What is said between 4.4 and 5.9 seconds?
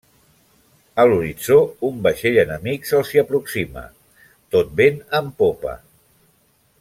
tot vent en popa.